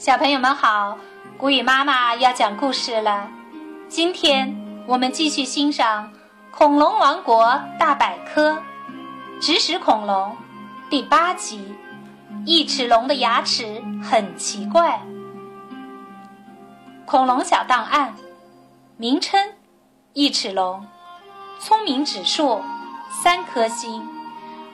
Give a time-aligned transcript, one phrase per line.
[0.00, 0.96] 小朋友们好，
[1.36, 3.28] 古语妈妈要讲故事了。
[3.86, 6.06] 今天我们继续欣赏
[6.50, 8.52] 《恐龙王国大百科》
[9.42, 10.34] 植食恐龙
[10.88, 11.76] 第八集：
[12.46, 15.02] 异齿龙的牙齿很奇怪。
[17.04, 18.14] 恐龙小档案：
[18.96, 19.52] 名称：
[20.14, 20.86] 异齿龙，
[21.58, 22.62] 聪明指数
[23.10, 24.08] 三颗星，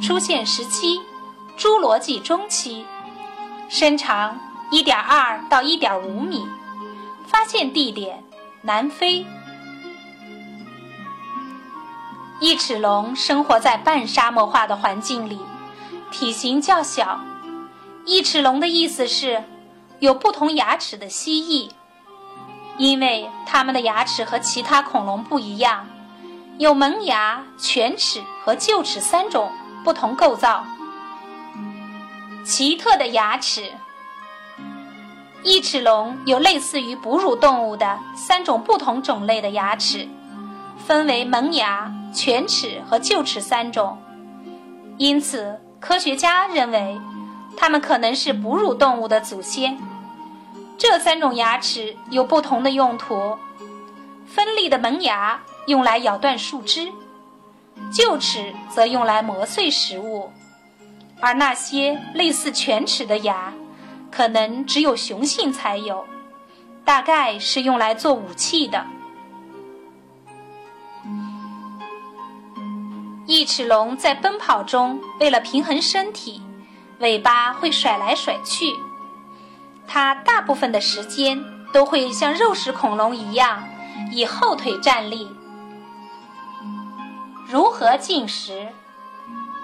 [0.00, 1.00] 出现时期：
[1.58, 2.86] 侏罗纪中期，
[3.68, 4.38] 身长。
[4.70, 6.46] 一点二到一点五米，
[7.26, 8.22] 发现地点
[8.62, 9.26] 南非。
[12.38, 15.40] 异齿龙生活在半沙漠化的环境里，
[16.10, 17.20] 体型较小。
[18.04, 19.42] 异齿龙的意思是
[20.00, 21.70] 有不同牙齿的蜥蜴，
[22.76, 25.88] 因为它们的牙齿和其他恐龙不一样，
[26.58, 29.50] 有门牙、犬齿和臼齿三种
[29.82, 30.64] 不同构造。
[32.44, 33.72] 奇特的牙齿。
[35.44, 40.08] 异齿龙有类似于哺乳动物的三种不同种类的牙齿，
[40.84, 43.96] 分为门牙、犬齿和臼齿三种。
[44.96, 47.00] 因此，科学家认为
[47.56, 49.78] 它们可能是哺乳动物的祖先。
[50.76, 53.38] 这三种牙齿有不同的用途：
[54.26, 56.92] 锋利的门牙用来咬断树枝，
[57.92, 60.32] 臼齿则用来磨碎食物，
[61.20, 63.52] 而那些类似犬齿的牙。
[64.10, 66.04] 可能只有雄性才有，
[66.84, 68.84] 大概是用来做武器的。
[73.26, 76.42] 异齿龙在奔跑中，为了平衡身体，
[77.00, 78.74] 尾巴会甩来甩去。
[79.86, 81.38] 它大部分的时间
[81.72, 83.62] 都会像肉食恐龙一样，
[84.10, 85.28] 以后腿站立。
[87.46, 88.68] 如何进食？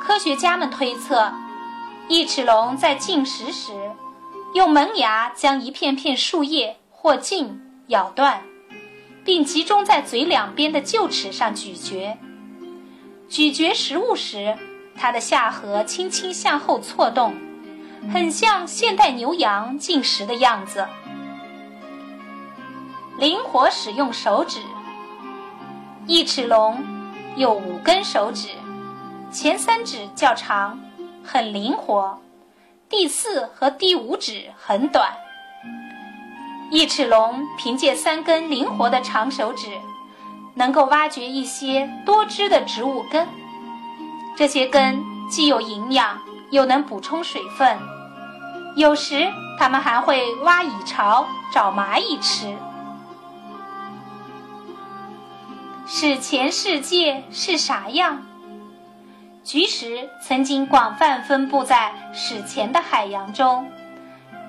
[0.00, 1.30] 科学家们推测，
[2.08, 3.72] 异齿龙在进食时。
[4.52, 8.42] 用门牙将一片片树叶或茎咬断，
[9.24, 12.18] 并集中在嘴两边的臼齿上咀嚼。
[13.28, 14.56] 咀嚼食物时，
[14.96, 17.32] 它的下颌轻轻向后错动，
[18.12, 20.84] 很像现代牛羊进食的样子。
[23.18, 24.58] 灵活使用手指，
[26.06, 26.84] 一齿龙
[27.36, 28.48] 有五根手指，
[29.30, 30.80] 前三指较长，
[31.22, 32.20] 很灵活。
[32.90, 35.12] 第四和第五指很短。
[36.72, 39.68] 异齿龙凭借三根灵活的长手指，
[40.54, 43.28] 能够挖掘一些多汁的植物根。
[44.36, 46.20] 这些根既有营养，
[46.50, 47.78] 又能补充水分。
[48.74, 52.56] 有时，它们还会挖蚁巢找蚂蚁吃。
[55.86, 58.20] 史前世界是啥样？
[59.50, 63.68] 菊石曾经广泛分布在史前的海洋中，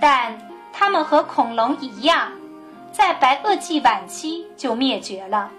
[0.00, 0.36] 但
[0.72, 2.32] 它们和恐龙一样，
[2.90, 5.50] 在白垩纪晚期就灭绝了。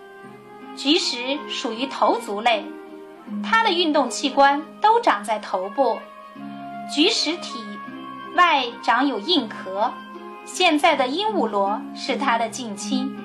[0.75, 2.65] 菊石属于头足类，
[3.41, 5.97] 它的运动器官都长在头部。
[6.93, 7.63] 菊石体
[8.35, 9.93] 外长有硬壳，
[10.43, 13.17] 现在的鹦鹉螺是它的近亲。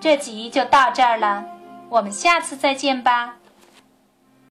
[0.00, 1.44] 这集就到这儿了，
[1.90, 3.34] 我们下次再见吧。